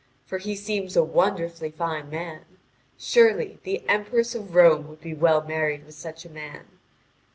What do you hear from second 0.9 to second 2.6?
a wonderfully fine man.